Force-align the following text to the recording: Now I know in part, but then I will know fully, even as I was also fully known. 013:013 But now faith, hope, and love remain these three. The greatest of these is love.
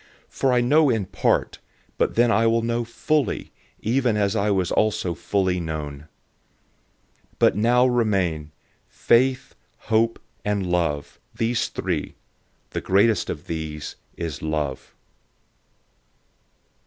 Now 0.41 0.49
I 0.49 0.61
know 0.61 0.89
in 0.89 1.05
part, 1.05 1.59
but 1.99 2.15
then 2.15 2.31
I 2.31 2.47
will 2.47 2.63
know 2.63 2.83
fully, 2.83 3.51
even 3.81 4.17
as 4.17 4.35
I 4.35 4.49
was 4.49 4.71
also 4.71 5.13
fully 5.13 5.59
known. 5.59 6.07
013:013 7.37 7.37
But 7.37 7.55
now 7.55 8.47
faith, 8.87 9.53
hope, 9.77 10.19
and 10.43 10.65
love 10.65 11.19
remain 11.33 11.37
these 11.49 11.67
three. 11.67 12.15
The 12.71 12.81
greatest 12.81 13.29
of 13.29 13.45
these 13.45 13.95
is 14.17 14.41
love. 14.41 14.95